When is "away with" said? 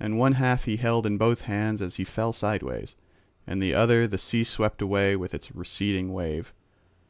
4.80-5.34